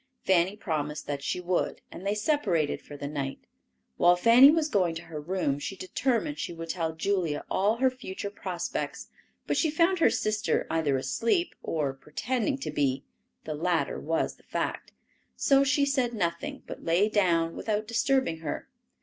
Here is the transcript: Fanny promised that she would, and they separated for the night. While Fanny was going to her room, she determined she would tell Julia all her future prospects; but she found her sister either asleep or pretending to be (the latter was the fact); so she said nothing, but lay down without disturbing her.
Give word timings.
Fanny 0.23 0.55
promised 0.55 1.05
that 1.05 1.21
she 1.21 1.39
would, 1.39 1.81
and 1.91 2.07
they 2.07 2.15
separated 2.15 2.81
for 2.81 2.97
the 2.97 3.07
night. 3.07 3.45
While 3.97 4.15
Fanny 4.15 4.49
was 4.49 4.67
going 4.67 4.95
to 4.95 5.03
her 5.03 5.21
room, 5.21 5.59
she 5.59 5.75
determined 5.75 6.39
she 6.39 6.53
would 6.55 6.69
tell 6.69 6.93
Julia 6.95 7.45
all 7.51 7.75
her 7.75 7.91
future 7.91 8.31
prospects; 8.31 9.09
but 9.45 9.57
she 9.57 9.69
found 9.69 9.99
her 9.99 10.09
sister 10.09 10.65
either 10.71 10.97
asleep 10.97 11.53
or 11.61 11.93
pretending 11.93 12.57
to 12.61 12.71
be 12.71 13.03
(the 13.43 13.53
latter 13.53 13.99
was 13.99 14.37
the 14.37 14.43
fact); 14.43 14.91
so 15.35 15.63
she 15.63 15.85
said 15.85 16.15
nothing, 16.15 16.63
but 16.65 16.83
lay 16.83 17.07
down 17.07 17.55
without 17.55 17.87
disturbing 17.87 18.39
her. 18.39 18.67